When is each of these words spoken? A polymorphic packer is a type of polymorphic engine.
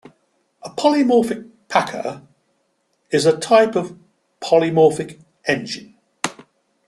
A 0.63 0.69
polymorphic 0.71 1.47
packer 1.67 2.23
is 3.11 3.27
a 3.27 3.37
type 3.37 3.75
of 3.75 3.99
polymorphic 4.41 5.19
engine. 5.45 5.95